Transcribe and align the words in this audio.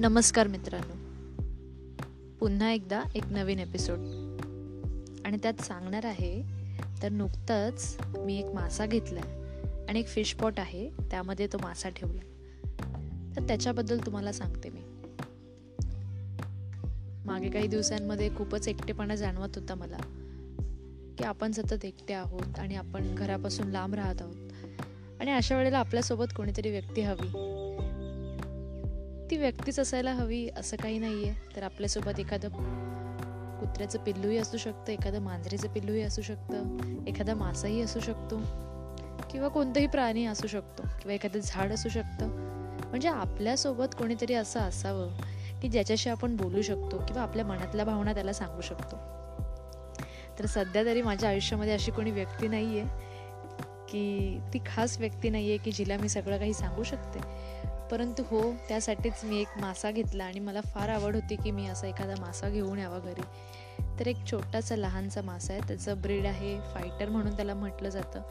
नमस्कार 0.00 0.46
मित्रांनो. 0.46 0.94
पुन्हा 2.38 2.70
एकदा 2.70 3.02
एक 3.14 3.26
नवीन 3.26 3.58
एपिसोड 3.58 3.98
आणि 5.24 5.36
त्यात 5.42 5.60
सांगणार 5.60 6.04
आहे 6.04 6.42
तर 7.02 7.08
नुकतंच 7.08 7.98
मी 8.18 8.38
एक 8.38 8.44
मासा 8.44 8.86
घेतला 8.86 9.20
आहे 9.20 9.36
आणि 9.88 10.00
एक 10.00 10.06
फिश 10.06 10.34
पॉट 10.34 10.60
आहे 10.60 10.90
त्यामध्ये 10.90 11.46
तो 11.46 11.58
मासा 11.58 11.88
ठेवला. 11.88 12.20
तर 13.36 13.42
त्याच्याबद्दल 13.42 13.98
तुम्हाला 14.06 14.32
सांगते 14.32 14.70
मी. 14.70 14.80
मागे 17.26 17.48
काही 17.48 17.66
दिवसांमध्ये 17.66 18.36
खूपच 18.36 18.68
एकटेपणा 18.68 19.14
जाणवत 19.14 19.50
होता 19.56 19.74
मला 19.74 19.98
की 21.18 21.24
आपण 21.24 21.52
सतत 21.52 21.84
एकटे 21.84 22.14
आहोत 22.14 22.58
आणि 22.58 22.76
आपण 22.76 23.14
घरापासून 23.14 23.66
लांब 23.68 23.94
राहत 23.94 24.22
आहोत. 24.22 24.36
आणि 25.20 25.30
अशा 25.30 25.56
वेळेला 25.56 25.78
आपल्यासोबत 25.78 26.26
कोणीतरी 26.36 26.70
व्यक्ती 26.70 27.00
हवी. 27.00 27.66
ती 29.30 29.36
व्यक्तीच 29.36 29.78
असायला 29.80 30.12
हवी 30.12 30.48
असं 30.56 30.76
काही 30.76 30.98
नाही 30.98 31.28
आहे 31.28 31.56
तर 31.56 31.62
आपल्यासोबत 31.62 32.20
एखादं 32.20 32.48
कुत्र्याचं 33.60 33.98
पिल्लूही 33.98 34.38
असू 34.38 34.56
शकतं 34.56 34.92
एखादं 34.92 35.22
मांजरीचं 35.22 35.68
पिल्लूही 35.68 36.02
असू 36.02 36.22
शकतं 36.22 37.06
एखादा 37.08 37.34
मासाही 37.34 37.82
असू 37.82 38.00
शकतो 38.00 38.36
किंवा 39.30 39.48
कोणतंही 39.48 39.86
प्राणी 39.86 40.24
असू 40.26 40.46
शकतो 40.46 40.82
किंवा 40.82 41.12
एखादं 41.12 41.38
झाड 41.38 41.72
असू 41.72 41.88
शकतं. 41.88 42.28
म्हणजे 42.90 43.08
आपल्यासोबत 43.08 43.94
कोणीतरी 43.98 44.34
असं 44.34 44.60
असावं 44.60 45.08
की 45.62 45.68
ज्याच्याशी 45.68 46.10
आपण 46.10 46.36
बोलू 46.36 46.62
शकतो 46.62 46.98
किंवा 46.98 47.22
आपल्या 47.22 47.44
मनातल्या 47.44 47.84
भावना 47.84 48.14
त्याला 48.14 48.32
सांगू 48.32 48.60
शकतो. 48.60 48.96
तर 50.38 50.46
सध्या 50.46 50.84
तरी 50.84 51.02
माझ्या 51.02 51.30
आयुष्यामध्ये 51.30 51.72
अशी 51.72 51.90
कोणी 51.90 52.10
व्यक्ती 52.10 52.48
नाही 52.48 52.80
आहे 52.80 52.88
की 53.88 54.38
ती 54.54 54.58
खास 54.66 54.98
व्यक्ती 54.98 55.30
नाही 55.30 55.48
आहे 55.48 55.58
की 55.58 55.72
जिला 55.72 55.96
मी 55.96 56.08
सगळं 56.08 56.38
काही 56.38 56.54
सांगू 56.54 56.82
शकते. 56.82 57.18
परंतु 57.90 58.22
हो 58.22 58.52
त्यासाठीच 58.68 59.24
मी 59.24 59.40
एक 59.40 59.48
मासा 59.60 59.90
घेतला 59.90 60.24
आणि 60.24 60.40
मला 60.40 60.60
फार 60.60 60.88
आवड 60.88 61.14
होती 61.14 61.36
की 61.36 61.50
मी 61.50 61.66
असा 61.66 61.86
एखादा 61.86 62.14
मासा 62.20 62.48
घेऊन 62.48 62.78
यावा 62.78 62.98
घरी. 62.98 63.22
तर 64.00 64.06
एक 64.06 64.16
छोटासा 64.30 64.76
लहानसा 64.76 65.22
मासा 65.22 65.52
आहे 65.52 65.62
त्याचं 65.68 66.00
ब्रीड 66.00 66.26
आहे 66.26 66.60
फायटर 66.74 67.08
म्हणून 67.08 67.36
त्याला 67.36 67.54
म्हटलं 67.54 67.88
जातं. 67.88 68.22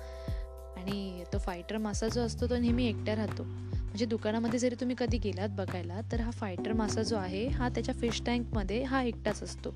आणि 0.77 1.23
तो 1.33 1.37
फायटर 1.37 1.77
मासा 1.77 2.07
जो 2.07 2.21
असतो 2.21 2.49
तो 2.49 2.57
नेहमी 2.57 2.85
एकट्या 2.85 3.15
राहतो. 3.15 3.43
म्हणजे 3.43 4.05
दुकानामध्ये 4.05 4.59
जरी 4.59 4.75
तुम्ही 4.75 4.95
कधी 4.99 5.17
गेलात 5.17 5.49
बघायला 5.49 6.01
तर 6.11 6.21
हा 6.21 6.31
फायटर 6.31 6.73
मासा 6.73 7.03
जो 7.03 7.17
आहे 7.17 7.47
हा 7.47 7.69
त्याच्या 7.69 7.95
फिश 7.95 8.21
टँकमध्ये 8.25 8.83
हा 8.83 9.03
एकटाच 9.03 9.43
असतो. 9.43 9.69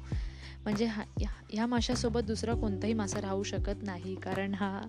म्हणजे 0.63 0.85
हा 0.85 1.03
ह्या 1.49 1.65
माशासोबत 1.65 2.21
दुसरा 2.21 2.53
कोणताही 2.53 2.93
मासा 2.93 3.21
राहू 3.21 3.43
शकत 3.43 3.83
नाही 3.83 4.15
कारण 4.15 4.53
हा 4.53 4.81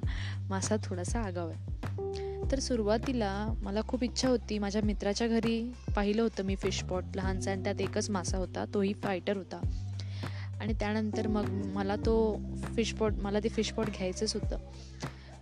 मासा 0.49 0.77
थोडासा 0.85 1.21
आगाव 1.21 1.51
आहे. 1.51 2.24
तर 2.53 2.59
सुरुवातीला 2.59 3.55
मला 3.63 3.81
खूप 3.89 4.05
इच्छा 4.05 4.29
होती. 4.29 4.59
माझ्या 4.59 4.83
मित्राच्या 4.83 5.27
घरी 5.27 5.73
पाहिलं 5.97 6.23
होतं 6.23 6.45
मी 6.45 6.57
फिश 6.57 6.83
पॉट 6.83 7.05
लहानसा 7.15 7.51
आणि 7.51 7.65
त्यात 7.65 7.81
एकच 7.81 8.11
मासा 8.11 8.39
होता. 8.39 8.65
तोही 8.75 8.93
फायटर 8.93 9.37
होता. 9.37 9.61
आणि 10.61 10.73
त्यानंतर 10.73 11.27
मग 11.27 11.49
मला 11.49 11.97
तो 11.97 12.41
फिश 12.77 12.95
पॉट 12.95 13.13
मला 13.13 13.39
ते 13.39 13.49
फिश 13.49 13.73
पॉट 13.73 13.87
घ्यायचंच 13.87 14.35
होतं. 14.35 14.59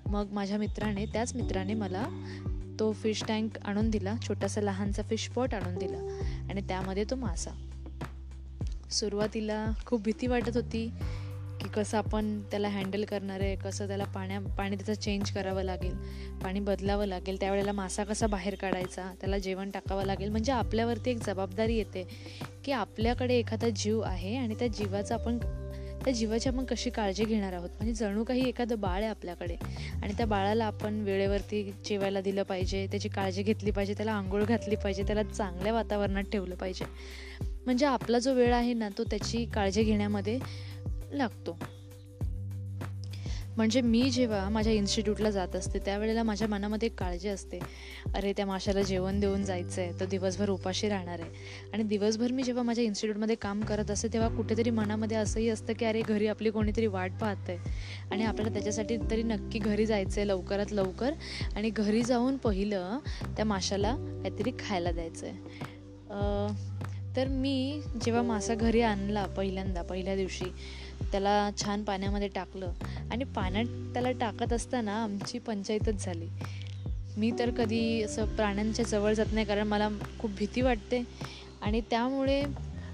मग 0.06 0.26
माझ्या 0.32 0.58
मित्राने 0.58 1.06
त्याच 1.06 1.34
मित्राने 1.34 1.74
मला 1.74 2.04
तो 2.78 2.92
फिश 2.92 3.24
टँक 3.28 3.58
आणून 3.64 3.90
दिला. 3.90 4.14
छोटासा 4.28 4.60
लहानसा 4.60 5.02
फिश 5.02 5.28
पॉट 5.28 5.54
आणून 5.54 5.78
दिला. 5.78 5.98
आणि 6.50 6.60
त्यामध्ये 6.60 7.04
तो 7.04 7.16
मासा. 7.16 7.50
सुरुवातीला 8.90 9.70
खूप 9.86 10.02
भीती 10.02 10.26
वाटत 10.26 10.56
होती. 10.56 10.90
की 11.62 11.68
कसं 11.68 11.98
आपण 11.98 12.40
त्याला 12.50 12.68
हँडल 12.68 13.04
करणार 13.04 13.40
आहे 13.40 13.56
कसं 13.56 13.86
त्याला 13.86 14.04
पाण्या 14.04 14.40
पाणी 14.58 14.76
त्याचं 14.76 15.00
चेंज 15.00 15.30
करावं 15.30 15.62
लागेल 15.62 15.94
पाणी 16.42 16.60
बदलावं 16.60 17.06
लागेल 17.06 17.40
त्यावेळेला 17.40 17.72
मासा 17.72 18.04
कसा 18.04 18.26
बाहेर 18.26 18.54
काढायचा 18.54 19.10
त्याला 19.20 19.38
जेवण 19.38 19.70
टाकावं 19.70 20.04
लागेल 20.04 20.30
म्हणजे 20.30 20.52
आपल्यावरती 20.52 21.10
एक 21.10 21.18
जबाबदारी 21.26 21.76
येते 21.76 22.06
की 22.64 22.72
आपल्याकडे 22.72 23.38
एखादा 23.38 23.68
जीव 23.68 24.00
आहे 24.00 24.36
आणि 24.36 24.54
त्या 24.54 24.68
जीवाचा 24.68 25.14
आपण 25.14 25.38
त्या 26.04 26.12
जीवाची 26.12 26.48
आपण 26.48 26.64
कशी 26.64 26.90
काळजी 26.90 27.24
घेणार 27.24 27.52
आहोत? 27.52 27.70
म्हणजे 27.70 27.92
जणू 27.94 28.24
काही 28.24 28.48
एखादं 28.48 28.80
बाळ 28.80 29.00
आहे 29.00 29.10
आपल्याकडे 29.10 29.56
आणि 30.02 30.12
त्या 30.12 30.26
बाळाला 30.26 30.64
आपण 30.64 31.00
वेळेवरती 31.00 31.62
जेवायला 31.84 32.20
दिलं 32.20 32.42
पाहिजे 32.42 32.86
त्याची 32.90 33.08
काळजी 33.08 33.42
घेतली 33.42 33.70
पाहिजे 33.70 33.94
त्याला 33.94 34.12
आंघोळ 34.12 34.44
घातली 34.44 34.76
पाहिजे 34.76 35.02
त्याला 35.02 35.22
चांगल्या 35.22 35.72
वातावरणात 35.72 36.24
ठेवलं 36.32 36.54
पाहिजे. 36.54 36.84
म्हणजे 37.64 37.86
आपला 37.86 38.18
जो 38.18 38.32
वेळ 38.34 38.54
आहे 38.54 38.72
ना 38.74 38.88
तो 38.98 39.04
त्याची 39.04 39.44
काळजी 39.44 39.82
घेण्यामध्ये 39.82 40.38
लागतो. 41.12 41.58
म्हणजे 43.56 43.80
मी 43.80 44.00
जेव्हा 44.10 44.48
माझ्या 44.48 44.72
इन्स्टिट्यूटला 44.72 45.30
जात 45.30 45.56
असते 45.56 45.78
त्यावेळेला 45.84 46.22
माझ्या 46.22 46.46
मनामध्ये 46.48 46.86
एक 46.88 46.94
काळजी 46.98 47.28
असते. 47.28 47.58
अरे 48.14 48.32
त्या 48.36 48.46
माशाला 48.46 48.82
जेवण 48.82 49.18
देऊन 49.20 49.42
जायचं 49.44 49.80
आहे 49.82 49.98
तर 50.00 50.06
दिवसभर 50.10 50.50
उपाशी 50.50 50.88
राहणार 50.88 51.20
आहे. 51.20 51.30
आणि 51.72 51.82
दिवसभर 51.82 52.32
मी 52.32 52.42
जेव्हा 52.42 52.62
माझ्या 52.62 52.84
इन्स्टिट्यूटमध्ये 52.84 53.36
काम 53.36 53.60
करत 53.60 53.90
असते 53.90 54.08
तेव्हा 54.12 54.28
कुठेतरी 54.36 54.70
मनामध्ये 54.70 55.16
असंही 55.16 55.48
असतं 55.48 55.72
की 55.78 55.84
अरे 55.84 56.02
घरी 56.02 56.26
आपली 56.26 56.50
कोणीतरी 56.50 56.86
वाट 56.86 57.18
पाहत 57.20 57.48
आहे 57.48 57.58
आणि 58.10 58.24
आपल्याला 58.24 58.52
त्याच्यासाठी 58.52 58.96
तरी 59.10 59.22
नक्की 59.22 59.58
घरी 59.58 59.86
जायचं 59.86 60.20
आहे 60.20 60.28
लवकरात 60.28 60.72
लवकर. 60.72 61.12
आणि 61.56 61.70
घरी 61.70 62.02
जाऊन 62.02 62.36
पहिलं 62.36 62.98
त्या 63.36 63.44
माशाला 63.44 63.94
काहीतरी 63.96 64.52
खायला 64.58 64.90
द्यायचं 64.90 65.26
आहे 65.26 66.70
तर 67.16 67.28
मी 67.28 67.80
जेव्हा 68.04 68.22
मासा 68.22 68.54
घरी 68.54 68.80
आणला 68.80 69.24
पहिल्यांदा 69.36 69.82
पहिल्या 69.82 70.14
दिवशी 70.16 70.44
त्याला 71.10 71.50
छान 71.56 71.82
पाण्यामध्ये 71.84 72.28
टाकलं 72.28 72.72
आणि 73.10 73.24
पाण्यात 73.26 73.92
त्याला 73.92 74.10
टाकत 74.10 74.52
असताना 74.52 75.02
आमची 75.02 75.38
पंचायतच 75.38 76.04
झाली. 76.04 76.28
मी 77.16 77.30
तर 77.38 77.50
कधी 77.50 78.02
असं 78.02 78.34
प्राण्यांच्या 78.36 78.84
जवळ 78.84 79.12
जात 79.12 79.32
नाही 79.32 79.46
कारण 79.46 79.66
मला 79.68 79.88
खूप 80.18 80.30
भीती 80.38 80.60
वाटते 80.60 81.02
आणि 81.62 81.80
त्यामुळे 81.90 82.42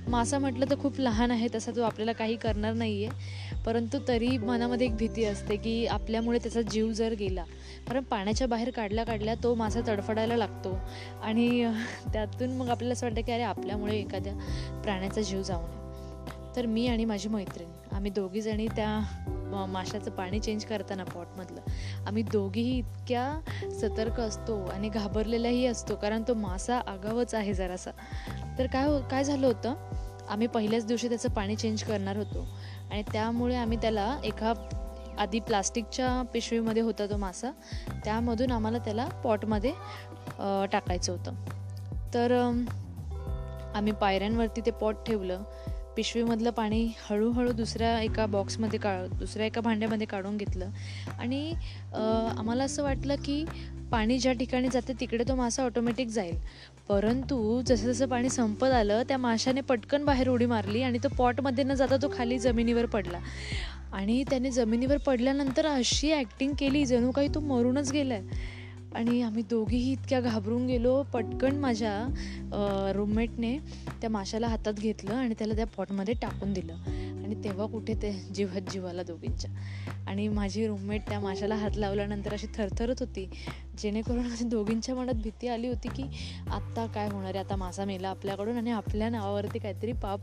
मासा 0.09 0.39
म्हटलं 0.39 0.67
तर 0.71 0.75
खूप 0.79 0.99
लहान 1.01 1.31
आहे 1.31 1.49
तसा 1.55 1.73
तो 1.77 1.83
आपल्याला 1.83 2.13
काही 2.13 2.37
करणार 2.37 2.73
नाही 2.73 3.05
आहे 3.05 3.63
परंतु 3.65 3.99
तरी 4.09 4.37
मनामध्ये 4.39 4.87
एक 4.87 4.95
भीती 4.97 5.25
असते 5.25 5.57
की 5.57 5.87
आपल्यामुळे 5.87 6.39
त्याचा 6.39 6.63
जीव 6.63 6.93
जर 6.93 7.15
गेला 7.19 7.45
कारण 7.89 8.03
पाण्याच्या 8.03 8.47
बाहेर 8.47 8.71
काढल्या 8.71 9.05
काढल्या 9.05 9.35
तो 9.43 9.55
मासा 9.55 9.81
तडफडायला 9.89 10.37
लागतो 10.37 10.79
आणि 11.23 11.49
त्यातून 12.13 12.57
मग 12.57 12.69
आपल्याला 12.69 12.93
असं 12.93 13.07
वाटतं 13.07 13.21
की 13.21 13.33
अरे 13.33 13.43
आपल्यामुळे 13.43 13.99
एखाद्या 13.99 14.35
प्राण्याचा 14.83 15.21
जीव 15.21 15.43
जाऊ 15.43 15.63
नये. 15.63 15.78
तर 16.59 16.67
मी 16.67 16.87
आणि 16.89 17.05
माझी 17.05 17.29
मैत्रीण 17.29 17.95
आम्ही 17.95 18.11
दोघीजणी 18.11 18.67
त्या 18.67 19.67
माशाचं 19.69 20.11
पाणी 20.11 20.39
चेंज 20.41 20.65
करताना 20.65 21.05
पॉटमधलं 21.05 21.61
आम्ही 22.07 22.23
दोघीही 22.23 22.79
इतक्या 22.79 23.71
सतर्क 23.81 24.19
असतो 24.21 24.57
आणि 24.65 24.89
घाबरलेलाही 24.89 25.67
असतो 25.67 25.95
कारण 25.95 26.23
तो 26.29 26.35
मासा 26.35 26.79
आगावच 26.79 27.35
आहे 27.35 27.55
जरासा. 27.55 27.91
तर 28.59 28.67
काय 28.67 28.87
हो 28.87 28.99
काय 29.11 29.25
झालं 29.25 29.47
होतं 29.47 29.75
आम्ही 30.29 30.47
पहिल्याच 30.47 30.87
दिवशी 30.87 31.09
त्याचं 31.09 31.29
पाणी 31.29 31.57
चेंज 31.57 31.83
करणार 31.83 32.17
होतो 32.17 32.47
आणि 32.91 33.03
त्यामुळे 33.13 33.57
आम्ही 33.57 33.79
त्याला 33.83 34.19
एका 34.25 34.53
आधी 35.19 35.41
प्लास्टिकच्या 35.41 36.23
पिशवीमध्ये 36.33 36.83
होता 36.83 37.07
तो 37.07 37.17
मासा 37.17 37.51
त्यामधून 38.05 38.53
आम्हाला 38.53 38.79
त्याला 38.79 39.09
पॉटमध्ये 39.25 39.73
टाकायचं 40.73 41.13
होतं. 41.13 41.35
तर 42.15 42.41
आम्ही 43.75 43.93
पायऱ्यांवरती 43.93 44.61
ते 44.67 44.71
पॉट 44.71 44.97
ठेवलं. 45.07 45.43
पिशवीमधलं 45.99 46.51
पाणी 46.51 46.85
हळूहळू 46.99 47.53
दुसऱ्या 47.53 48.01
एका 48.01 48.25
बॉक्समध्ये 48.27 48.79
का 48.79 48.91
दुसऱ्या 49.13 49.47
एका 49.47 49.61
भांड्यामध्ये 49.61 50.07
काढून 50.07 50.37
घेतलं. 50.37 50.71
आणि 51.19 51.53
आम्हाला 51.95 52.65
असं 52.65 52.83
वाटलं 52.83 53.15
की 53.25 53.45
पाणी 53.91 54.19
ज्या 54.19 54.33
ठिकाणी 54.33 54.69
जाते 54.73 54.93
तिकडे 55.01 55.25
तो 55.29 55.35
मासा 55.35 55.65
ऑटोमॅटिक 55.65 56.09
जाईल. 56.09 56.37
परंतु 56.89 57.61
जसं 57.67 57.93
जसं 57.93 58.09
पाणी 58.09 58.29
संपत 58.31 58.73
आलं 58.73 59.03
त्या 59.09 59.19
माशाने 59.19 59.61
पटकन 59.61 60.05
बाहेर 60.05 60.29
उडी 60.29 60.47
मारली 60.47 60.83
आणि 60.83 60.99
तो 61.05 61.09
पॉटमध्ये 61.19 61.65
न 61.65 61.75
जाता 61.75 61.97
तो 62.03 62.13
खाली 62.13 62.39
जमिनीवर 62.39 62.87
पडला. 62.87 63.19
आणि 63.93 64.23
त्याने 64.31 64.51
जमिनीवर 64.51 64.97
पडल्यानंतर 65.07 65.67
अशी 65.67 66.13
ॲक्टिंग 66.13 66.53
केली 66.59 66.85
जणू 66.87 67.11
काही 67.11 67.29
तो 67.35 67.41
मरूनच 67.41 67.93
गेला 67.93 68.15
आहे 68.15 68.57
आणि 68.95 69.21
आम्ही 69.23 69.43
दोघीही 69.43 69.93
इतक्या 69.93 70.21
घाबरून 70.21 70.67
गेलो 70.67 71.03
पटकन 71.03 71.59
माझ्या 71.59 72.93
रूममेटने 72.95 73.57
त्या 74.01 74.11
माशाला 74.11 74.49
हातात 74.49 74.73
घेतलं 74.73 75.15
आणि 75.15 75.35
त्याला 75.39 75.55
त्या 75.57 75.67
पॉटमध्ये 75.67 76.15
टाकून 76.15 76.53
दिलं. 76.53 76.75
आणि 77.25 77.35
तेव्हा 77.45 77.67
कुठे 77.67 77.95
ते 77.95 78.13
जीवात 78.35 78.71
जीवाला 78.71 79.03
दोघींच्या. 79.03 79.51
आणि 80.07 80.29
माझी 80.29 80.67
रूममेट 80.67 81.09
त्या 81.09 81.21
माशाला 81.21 81.55
हात 81.55 81.77
लावल्यानंतर 81.77 82.33
अशी 82.33 82.47
थरथरत 82.55 83.01
होती 83.01 83.29
जेणेकरून 83.79 84.27
माझ्या 84.27 84.49
दोघींच्या 84.49 84.95
मनात 84.95 85.15
भीती 85.15 85.49
आली 85.49 85.69
होती 85.69 85.89
की 85.89 86.03
आत्ता 86.51 86.87
काय 86.87 87.09
होणार 87.09 87.35
आहे? 87.35 87.45
आता 87.45 87.57
मासा 87.57 87.85
मेला 87.85 88.09
आपल्याकडून 88.09 88.57
आणि 88.57 88.71
आपल्या 88.71 89.09
नावावरती 89.09 89.59
काहीतरी 89.59 89.93
पाप 89.93 90.21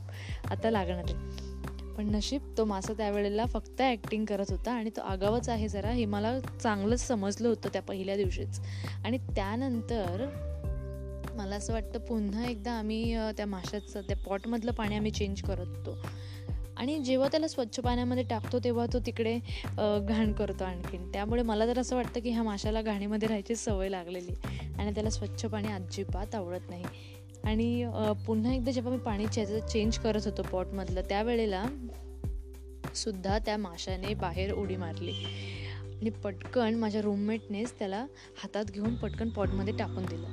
आता 0.52 0.72
लागणार 0.72 1.04
आहे. 1.10 1.54
पण 1.98 2.10
नशीब 2.12 2.54
तो 2.58 2.66
मासा 2.66 2.94
त्यावेळेला 2.94 3.46
फक्त 3.46 3.82
ॲक्टिंग 3.82 4.26
करत 4.26 4.52
होता 4.52 4.72
आणि 4.72 4.90
तो 4.90 5.02
आगावच 5.02 5.50
आहे 5.50 5.68
जरा. 5.68 5.90
हे 5.90 6.06
मला 6.06 6.40
चांगलंच 6.62 7.08
समजलं 7.08 7.48
होतं 7.48 7.70
त्या 7.74 7.82
पहिल्या 7.82 8.16
दिवशीच. 8.16 8.60
आणि 9.04 9.18
त्यानंतर 9.36 10.26
मला 11.36 11.56
असं 11.56 11.74
वाटतं 11.74 12.00
पुन्हा 12.00 12.46
एकदा 12.48 12.72
आम्ही 12.72 13.16
त्या 13.38 13.46
माशाचं 13.46 14.02
त्या 14.02 14.18
पॉटमधलं 14.18 14.72
पाणी 14.72 14.96
आम्ही 14.96 15.12
चेंज 15.12 15.42
करत 15.42 15.68
होतो. 15.68 15.98
आणि 16.78 16.98
जेव्हा 17.00 17.28
त्याला 17.28 17.48
स्वच्छ 17.48 17.80
पाण्यामध्ये 17.80 18.24
टाकतो 18.24 18.60
तेव्हा 18.60 18.86
तो 18.94 19.00
तिकडे 19.06 19.38
घाण 20.08 20.32
करतो 20.34 20.64
आणखीन. 20.64 21.12
त्यामुळे 21.12 21.44
मला 21.44 21.68
तर 21.68 21.80
असं 21.80 21.96
वाटतं 21.96 22.20
की 22.20 22.30
ह्या 22.30 22.44
माशाला 22.44 22.82
घाणीमध्ये 22.82 23.28
राहायची 23.28 23.56
सवय 23.56 23.90
लागलेली. 23.90 24.34
आणि 24.80 24.94
त्याला 24.94 25.10
स्वच्छ 25.10 25.46
पाणी 25.46 25.68
अजिबात 25.68 26.36
आवडत 26.36 26.70
नाही. 26.70 26.84
आणि 27.46 27.86
पुन्हा 28.28 28.54
एकदा 28.54 28.72
जेव्हा 28.72 28.92
मी 28.92 28.98
पाणी 28.98 29.26
चेंज 29.28 29.98
करत 29.98 30.26
होतो 30.26 30.42
पॉटमधलं 30.42 31.02
त्यावेळेला 31.10 31.64
सुद्धा 32.96 33.38
त्या 33.40 33.58
माशाने 33.58 34.14
बाहेर 34.14 34.54
उडी 34.54 34.76
मारली. 34.76 35.12
आणि 35.96 36.10
पटकन 36.24 36.76
माझ्या 36.76 37.02
रूममेटनेच 37.02 37.74
त्याला 37.80 38.06
हातात 38.38 38.72
घेऊन 38.74 38.96
पटकन 38.96 39.30
पॉटमध्ये 39.30 39.74
टाकून 39.78 40.06
दिलं. 40.06 40.28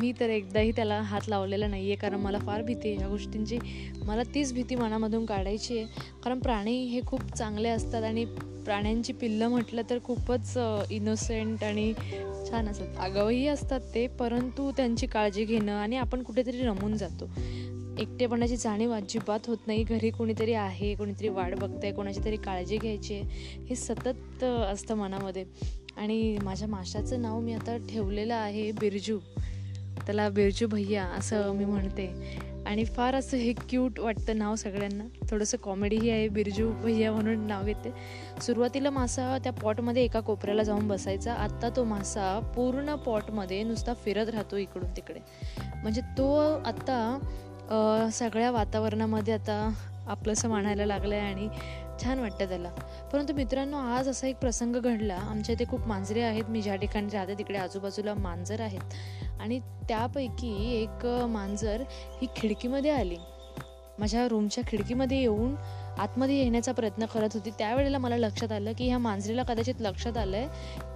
मी 0.00 0.12
तर 0.20 0.30
एकदाही 0.30 0.72
त्याला 0.72 1.00
हात 1.00 1.28
लावलेला 1.28 1.66
नाही 1.66 1.86
आहे 1.86 1.94
कारण 1.96 2.20
मला 2.20 2.38
फार 2.38 2.62
भीती 2.62 2.88
आहे. 2.88 2.96
ह्या 2.98 3.08
गोष्टींची 3.08 3.58
मला 4.06 4.22
तीच 4.34 4.52
भीती 4.54 4.74
मनामधून 4.74 5.24
काढायची 5.26 5.78
आहे. 5.78 5.86
कारण 6.24 6.38
प्राणी 6.40 6.76
हे 6.84 7.00
खूप 7.06 7.22
चांगले 7.36 7.68
असतात 7.68 8.02
आणि 8.02 8.24
प्राण्यांची 8.68 9.12
पिल्लं 9.12 9.48
म्हटलं 9.48 9.82
तर 9.90 9.98
खूपच 10.04 10.58
इनोसेंट 10.90 11.64
आणि 11.64 11.92
छान 12.50 12.68
असतात. 12.68 12.96
आगाऊही 12.98 13.46
असतात 13.46 13.80
ते 13.94 14.06
परंतु 14.06 14.70
त्यांची 14.70 15.06
काळजी 15.06 15.44
घेणं 15.44 15.72
आणि 15.72 15.96
आपण 15.96 16.22
कुठेतरी 16.22 16.62
रमून 16.62 16.96
जातो. 16.96 17.30
एकटेपणाची 17.98 18.56
जाणीव 18.56 18.92
अजिबात 18.92 19.46
होत 19.46 19.66
नाही. 19.66 19.84
घरी 19.84 20.10
कोणीतरी 20.10 20.52
आहे 20.52 20.94
कोणीतरी 20.94 21.28
वाट 21.28 21.54
बघतंय 21.54 21.92
कोणाची 21.92 22.20
तरी 22.24 22.36
काळजी 22.36 22.78
घ्यायची 22.78 23.14
आहे 23.14 23.22
हे 23.68 23.74
सतत 23.74 24.44
असतं 24.44 24.94
मनामध्ये. 24.94 25.44
आणि 25.96 26.38
माझ्या 26.42 26.68
माशाचं 26.68 27.22
नाव 27.22 27.40
मी 27.40 27.52
आता 27.52 27.76
ठेवलेलं 27.76 28.34
आहे 28.34 28.72
बिरजू. 28.72 29.18
त्याला 30.06 30.28
बिरजू 30.28 30.66
भैया 30.66 31.04
असं 31.04 31.52
मी 31.52 31.64
म्हणते. 31.64 32.06
आणि 32.68 32.84
फार 32.84 33.14
असं 33.14 33.36
हे 33.36 33.52
क्यूट 33.68 33.98
वाटतं 34.00 34.38
नाव 34.38 34.54
सगळ्यांना. 34.54 35.04
थोडंसं 35.30 35.56
कॉमेडीही 35.56 36.10
आहे 36.10 36.28
बिरजू 36.28 36.70
भैया 36.82 37.12
म्हणून 37.12 37.46
नाव 37.46 37.66
येते. 37.66 37.92
सुरुवातीला 38.42 38.90
मासा 38.90 39.36
त्या 39.44 39.52
पॉटमध्ये 39.52 40.04
एका 40.04 40.20
कोपऱ्याला 40.20 40.62
जाऊन 40.62 40.88
बसायचा. 40.88 41.34
आत्ता 41.34 41.68
तो 41.76 41.84
मासा 41.84 42.38
पूर्ण 42.56 42.94
पॉटमध्ये 43.06 43.62
नुसता 43.62 43.94
फिरत 43.94 44.28
राहतो 44.28 44.56
इकडून 44.56 44.90
तिकडे. 44.96 45.20
म्हणजे 45.82 46.00
तो 46.18 46.34
आत्ता 46.66 48.08
सगळ्या 48.12 48.50
वातावरणामध्ये 48.50 49.34
आता 49.34 49.68
आपलंसं 50.08 50.48
मानायला 50.48 50.86
लागलं 50.86 51.14
आहे 51.14 51.32
आणि 51.32 51.48
छान 52.04 52.18
वाटतं 52.18 52.48
त्याला. 52.48 52.68
परंतु 53.12 53.34
मित्रांनो 53.34 53.76
आज 53.76 54.08
असा 54.08 54.26
एक 54.26 54.36
प्रसंग 54.36 54.76
घडला. 54.76 55.14
आमच्या 55.14 55.52
इथे 55.52 55.64
खूप 55.68 55.86
मांजरे 55.86 56.22
आहेत. 56.22 56.44
मी 56.48 56.62
ज्या 56.62 56.76
ठिकाणी 56.76 57.08
राहते 57.12 57.34
तिकडे 57.34 57.58
आजूबाजूला 57.58 58.14
मांजर 58.14 58.60
आहेत. 58.60 58.80
आणि 59.40 59.58
त्यापैकी 59.58 60.82
एक 60.82 61.06
मांजर 61.28 61.82
ही 61.90 62.26
खिडकीमध्ये 62.36 62.90
आली. 62.90 63.16
माझ्या 63.98 64.28
रूमच्या 64.28 64.64
खिडकीमध्ये 64.66 65.20
येऊन 65.20 65.54
आतमध्ये 65.98 66.36
येण्याचा 66.36 66.72
प्रयत्न 66.72 67.06
करत 67.06 67.28
होती. 67.34 67.50
त्यावेळेला 67.50 67.98
मला 67.98 68.16
लक्षात 68.16 68.52
आलं 68.52 68.72
की 68.72 68.88
ह्या 68.88 68.98
मांजरीला 68.98 69.42
कदाचित 69.42 69.74
लक्षात 69.80 70.16
आलं 70.16 70.36
आहे 70.36 70.48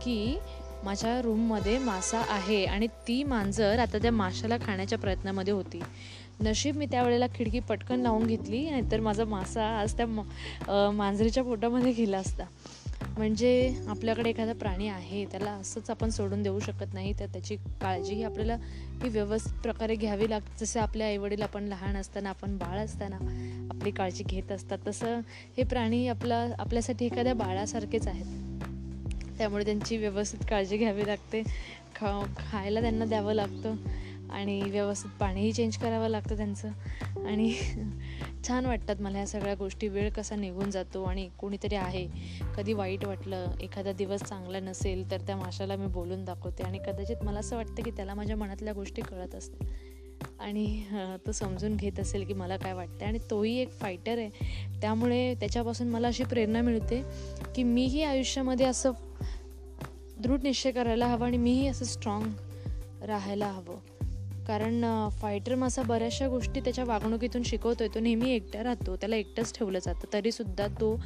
की 0.02 0.38
माझ्या 0.84 1.22
रूममध्ये 1.22 1.78
मासा 1.78 2.18
आहे. 2.18 2.64
आणि 2.64 2.86
ती 2.86 3.22
मांजर 3.24 3.78
आता 3.78 3.98
त्या 3.98 4.12
माशाला 4.12 4.56
खाण्याच्या 4.56 4.98
प्रयत्नामध्ये 4.98 5.52
होती. 5.52 5.80
नशीब 6.42 6.76
मी 6.76 6.86
त्यावेळेला 6.86 7.26
खिडकी 7.34 7.60
पटकन 7.60 8.00
लावून 8.00 8.26
घेतली 8.26 8.68
नाहीतर 8.70 9.00
माझा 9.00 9.24
मासा 9.24 9.66
आज 9.80 9.94
त्या 9.96 10.06
मांजरीच्या 10.90 11.42
पोटामध्ये 11.44 11.92
गेला 11.92 12.18
असता. 12.18 12.44
म्हणजे 13.16 13.50
आपल्याकडे 13.88 14.30
एखादा 14.30 14.52
प्राणी 14.52 14.88
आहे 14.88 15.24
त्याला 15.30 15.50
असंच 15.50 15.90
आपण 15.90 16.10
सोडून 16.10 16.42
देऊ 16.42 16.58
शकत 16.60 16.94
नाही 16.94 17.12
तर 17.18 17.26
त्याची 17.32 17.56
काळजी 17.80 18.14
ही 18.14 18.22
आपल्याला 18.22 18.56
ही 19.02 19.08
व्यवस्थित 19.08 19.60
प्रकारे 19.62 19.94
घ्यावी 19.94 20.28
लागते 20.30 20.64
जसे 20.64 20.80
आपल्या 20.80 21.06
आईवडील 21.06 21.42
आपण 21.42 21.64
लहान 21.68 21.96
असताना 21.96 22.28
आपण 22.28 22.56
बाळ 22.58 22.78
असताना 22.78 23.16
आपली 23.70 23.90
काळजी 23.90 24.24
घेत 24.24 24.52
असतात 24.52 24.78
तसं 24.86 25.20
हे 25.56 25.64
प्राणी 25.64 26.06
आपला 26.08 26.46
आपल्यासाठी 26.58 27.06
एखाद्या 27.06 27.34
बाळासारखेच 27.34 28.06
आहेत. 28.08 28.26
त्यामुळे 29.38 29.64
त्यांची 29.64 29.96
व्यवस्थित 29.96 30.46
काळजी 30.50 30.76
घ्यावी 30.76 31.06
लागते 31.06 31.42
खा 31.96 32.20
खायला 32.38 32.80
त्यांना 32.80 33.04
द्यावं 33.04 33.34
लागतं. 33.34 33.74
आणि 34.32 34.60
व्यवस्थित 34.62 35.10
पाणीही 35.20 35.52
चेंज 35.52 35.76
करावं 35.76 36.08
लागतं 36.08 36.36
त्यांचं. 36.36 36.68
आणि 37.26 37.52
छान 38.46 38.66
वाटतात 38.66 39.00
मला 39.00 39.16
ह्या 39.16 39.26
सगळ्या 39.26 39.54
गोष्टी. 39.54 39.88
वेळ 39.88 40.10
कसा 40.10 40.36
निघून 40.36 40.70
जातो 40.70 41.02
आणि 41.04 41.28
कोणीतरी 41.38 41.74
आहे. 41.74 42.06
कधी 42.56 42.72
वाईट 42.72 43.04
वाटलं 43.04 43.54
एखादा 43.60 43.92
दिवस 43.92 44.22
चांगला 44.22 44.60
नसेल 44.60 45.10
तर 45.10 45.20
त्या 45.20 45.36
माशाला 45.36 45.76
मी 45.76 45.86
बोलून 45.86 46.24
दाखवते. 46.24 46.62
आणि 46.62 46.78
कदाचित 46.78 47.24
मला 47.24 47.38
असं 47.38 47.56
वाटतं 47.56 47.82
की 47.82 47.90
त्याला 47.90 48.14
माझ्या 48.14 48.36
मनातल्या 48.36 48.72
गोष्टी 48.72 49.02
कळत 49.02 49.34
असतात 49.34 50.40
आणि 50.40 50.82
तो 51.26 51.32
समजून 51.32 51.76
घेत 51.76 52.00
असेल 52.00 52.24
की 52.24 52.34
मला 52.34 52.56
काय 52.56 52.72
वाटतं 52.72 53.06
आणि 53.06 53.18
तोही 53.30 53.56
एक 53.56 53.70
फायटर 53.70 54.18
आहे. 54.18 54.80
त्यामुळे 54.80 55.34
त्याच्यापासून 55.34 55.88
मला 55.88 56.08
अशी 56.08 56.24
प्रेरणा 56.24 56.60
मिळते 56.60 57.02
की 57.54 57.62
मीही 57.62 58.02
आयुष्यामध्ये 58.02 58.66
असं 58.66 58.92
दृढ 60.18 60.42
निश्चय 60.42 60.70
करायला 60.70 61.06
हवं 61.06 61.26
आणि 61.26 61.36
मीही 61.36 61.66
असं 61.66 61.84
स्ट्रॉंग 61.84 62.24
राहायला 63.02 63.46
हवं. 63.46 63.76
कारण 64.52 65.08
फायटर 65.08 65.54
मासा 65.54 65.82
बऱ्याचशा 65.82 66.28
गोष्टी 66.28 66.60
त्याच्या 66.60 66.84
वागणुकीतून 66.84 67.42
शिकवतोय. 67.42 67.88
तो 67.94 68.00
नेहमी 68.00 68.30
एकटा 68.30 68.62
राहतो. 68.62 68.96
त्याला 68.96 69.16
एकटंच 69.16 69.52
ठेवलं 69.58 69.78
जातं. 69.78 70.12
तरीसुद्धा 70.12 70.66
तो 70.66 70.96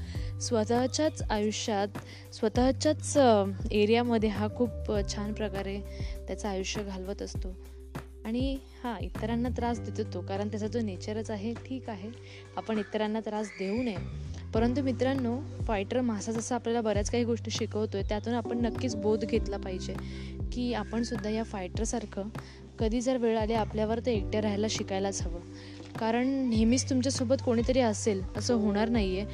स्वतःच्याच 0.40 1.22
आयुष्यात 1.30 2.34
स्वतःच्याच 2.34 3.16
एरियामध्ये 3.72 4.28
हा 4.28 4.48
खूप 4.56 4.90
छान 5.14 5.32
प्रकारे 5.32 5.78
त्याचं 6.26 6.48
आयुष्य 6.48 6.82
घालवत 6.82 7.22
असतो. 7.22 7.54
आणि 8.24 8.56
हां 8.84 9.04
इतरांना 9.04 9.48
त्रास 9.48 9.80
देतो 9.80 10.14
तो. 10.14 10.20
कारण 10.20 10.48
त्याचा 10.48 10.66
जो 10.66 10.80
नेचरच 10.80 11.30
आहे 11.30 11.54
ठीक 11.54 11.88
आहे. 11.88 12.10
आपण 12.56 12.78
इतरांना 12.78 13.20
त्रास 13.20 13.46
देऊ 13.58 13.82
नये. 13.82 13.96
परंतु 14.56 14.82
मित्रांनो 14.82 15.38
फायटर 15.64 16.00
मासा 16.00 16.32
जसा 16.32 16.54
आपल्याला 16.54 16.80
बऱ्याच 16.80 17.10
काही 17.10 17.24
गोष्टी 17.24 17.50
शिकवतो 17.50 17.96
आहे 17.96 18.08
त्यातून 18.08 18.34
आपण 18.34 18.58
नक्कीच 18.58 18.96
बोध 18.96 19.24
घेतला 19.24 19.56
पाहिजे 19.56 19.94
की 20.52 20.74
आपणसुद्धा 20.74 21.30
या 21.30 21.42
फायटरसारखं 21.42 22.22
कधी 22.78 23.00
जर 23.00 23.16
वेळ 23.16 23.38
आली 23.38 23.52
आपल्यावर 23.52 23.98
तर 23.98 24.08
एकट्या 24.08 24.42
राहायला 24.42 24.66
शिकायलाच 24.70 25.22
हवं. 25.22 25.40
कारण 25.98 26.26
नेहमीच 26.26 26.90
तुमच्यासोबत 26.90 27.36
कोणीतरी 27.44 27.80
असेल 27.80 28.22
असं 28.36 28.54
होणार 28.54 28.88
नाही 28.88 29.18
आहे 29.18 29.26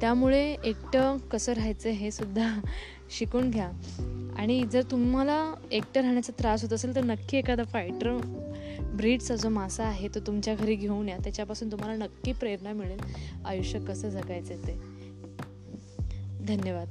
त्यामुळे 0.00 0.56
एकटं 0.64 1.16
कसं 1.16 1.52
राहायचं 1.52 1.88
हे 1.88 2.10
सुद्धा 2.10 2.60
शिकून 3.18 3.50
घ्या. 3.50 3.70
आणि 4.38 4.64
जर 4.72 4.82
तुम्हाला 4.82 5.54
एकटं 5.70 6.00
राहण्याचा 6.00 6.32
त्रास 6.38 6.62
होत 6.62 6.72
असेल 6.72 6.94
तर 6.94 7.04
नक्की 7.04 7.36
एखादा 7.36 7.62
फायटर 7.64 8.20
ब्रीडचा 8.80 9.36
जो 9.36 9.48
मासा 9.48 9.84
आहे 9.84 10.08
तो 10.08 10.20
तुमच्या 10.20 10.54
घरी 10.54 10.74
घेऊन 10.74 11.08
या. 11.08 11.16
त्याच्यापासून 11.16 11.72
तुम्हाला 11.72 12.04
नक्की 12.04 12.32
प्रेरणा 12.32 12.72
मिळेल. 12.72 13.00
आयुष्य 13.44 13.80
कसं 13.80 14.08
जगायचं 14.08 14.54
ते. 14.54 15.00
धन्यवाद. 16.46 16.88